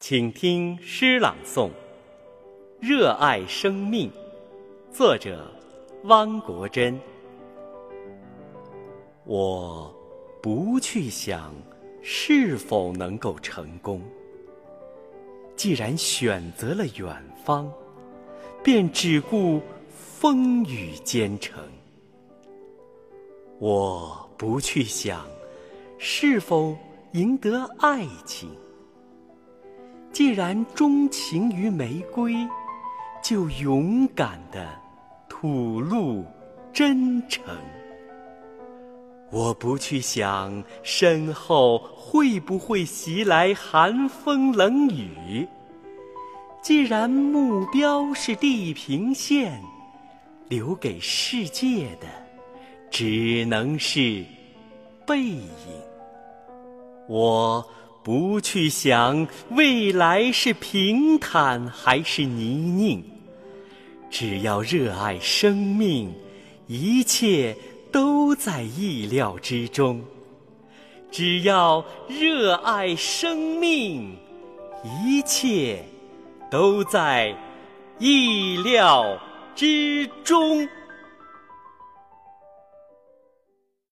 [0.00, 1.68] 请听诗朗诵
[2.80, 4.10] 《热爱生命》，
[4.90, 5.46] 作者
[6.04, 6.98] 汪国真。
[9.24, 9.94] 我
[10.40, 11.54] 不去想
[12.00, 14.02] 是否能够成功，
[15.54, 17.14] 既然选择了远
[17.44, 17.70] 方，
[18.64, 19.60] 便只顾
[19.90, 21.62] 风雨兼程。
[23.58, 25.26] 我不去想
[25.98, 26.74] 是否
[27.12, 28.48] 赢得爱情。
[30.20, 32.34] 既然钟情于玫瑰，
[33.24, 34.68] 就勇敢的
[35.30, 36.22] 吐露
[36.74, 37.42] 真诚。
[39.30, 45.48] 我不去想身后会不会袭来寒风冷雨。
[46.60, 49.58] 既然目标是地平线，
[50.50, 52.06] 留给世界的
[52.90, 54.22] 只能是
[55.06, 55.48] 背影。
[57.08, 57.66] 我。
[58.02, 63.02] 不去想未来是平坦还是泥泞，
[64.10, 66.10] 只要热爱生命，
[66.66, 67.54] 一切
[67.92, 70.02] 都在意料之中。
[71.10, 74.16] 只要热爱生命，
[75.04, 75.84] 一切
[76.50, 77.36] 都在
[77.98, 79.20] 意料
[79.54, 80.66] 之中。